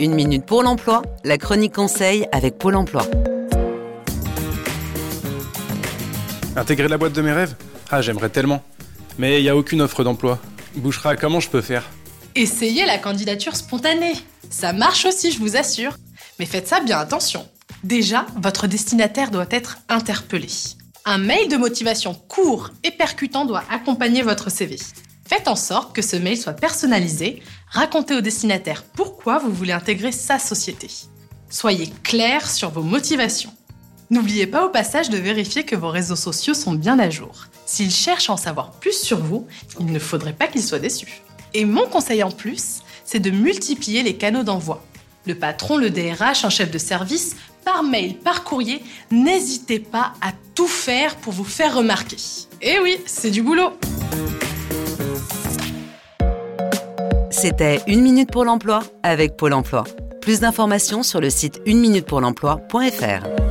[0.00, 3.04] Une minute pour l'emploi, la chronique conseil avec Pôle emploi.
[6.54, 7.56] Intégrer la boîte de mes rêves?
[7.90, 8.62] Ah, j'aimerais tellement.
[9.18, 10.38] Mais il n'y a aucune offre d'emploi.
[10.76, 11.82] Bouchera, comment je peux faire?
[12.36, 14.14] Essayez la candidature spontanée.
[14.50, 15.96] Ça marche aussi, je vous assure.
[16.38, 17.48] Mais faites ça bien attention.
[17.82, 20.46] Déjà, votre destinataire doit être interpellé.
[21.06, 24.76] Un mail de motivation court et percutant doit accompagner votre CV.
[25.28, 27.42] Faites en sorte que ce mail soit personnalisé.
[27.68, 30.88] Racontez au destinataire pourquoi vous voulez intégrer sa société.
[31.50, 33.52] Soyez clair sur vos motivations.
[34.08, 37.48] N'oubliez pas au passage de vérifier que vos réseaux sociaux sont bien à jour.
[37.66, 39.46] S'il cherche à en savoir plus sur vous,
[39.78, 41.20] il ne faudrait pas qu'il soit déçu.
[41.52, 44.82] Et mon conseil en plus, c'est de multiplier les canaux d'envoi.
[45.26, 50.32] Le patron, le DRH, un chef de service, par mail, par courrier, n'hésitez pas à
[50.54, 52.16] tout faire pour vous faire remarquer.
[52.62, 53.74] Et oui, c'est du boulot.
[57.40, 59.84] C'était Une minute pour l'emploi avec Pôle emploi.
[60.20, 63.47] Plus d'informations sur le site uneminutepourlemploi.fr.